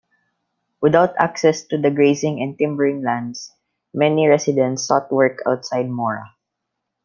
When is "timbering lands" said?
2.57-3.51